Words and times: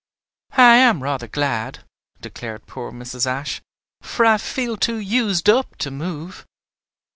"I 0.57 0.77
am 0.77 1.03
rather 1.03 1.27
glad," 1.27 1.83
declared 2.21 2.65
poor 2.65 2.91
Mrs. 2.91 3.27
Ashe, 3.27 3.61
"for 4.01 4.25
I 4.25 4.39
feel 4.39 4.75
too 4.75 4.97
used 4.97 5.47
up 5.47 5.75
to 5.77 5.91
move. 5.91 6.43